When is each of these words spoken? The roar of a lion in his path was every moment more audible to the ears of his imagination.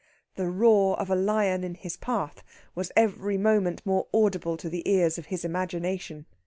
The 0.33 0.49
roar 0.49 0.99
of 0.99 1.11
a 1.11 1.15
lion 1.15 1.63
in 1.63 1.75
his 1.75 1.95
path 1.95 2.43
was 2.73 2.91
every 2.95 3.37
moment 3.37 3.85
more 3.85 4.07
audible 4.11 4.57
to 4.57 4.67
the 4.67 4.81
ears 4.89 5.19
of 5.19 5.27
his 5.27 5.45
imagination. 5.45 6.25